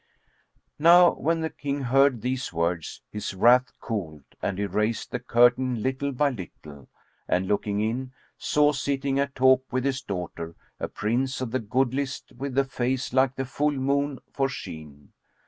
Now 0.79 1.11
when 1.11 1.41
the 1.41 1.49
King 1.51 1.81
heard 1.81 2.21
these 2.23 2.51
words, 2.51 3.03
his 3.11 3.35
wrath 3.35 3.71
cooled 3.79 4.23
and 4.41 4.57
he 4.57 4.65
raised 4.65 5.11
the 5.11 5.19
curtain 5.19 5.83
little 5.83 6.11
by 6.11 6.31
little 6.31 6.89
and 7.27 7.47
looking 7.47 7.81
in, 7.81 8.11
saw 8.35 8.71
sitting 8.71 9.19
at 9.19 9.35
talk 9.35 9.63
with 9.71 9.85
his 9.85 10.01
daughter 10.01 10.55
a 10.79 10.87
Prince 10.87 11.39
of 11.39 11.51
the 11.51 11.59
goodliest 11.59 12.31
with 12.35 12.57
a 12.57 12.65
face 12.65 13.13
like 13.13 13.35
the 13.35 13.45
full 13.45 13.73
moon 13.73 14.17
for 14.33 14.49
sheen. 14.49 15.11